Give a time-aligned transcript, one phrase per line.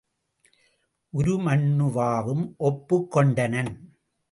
[1.13, 3.71] உருமண்ணுவாவும் ஒப்புக் கொண்டனன்.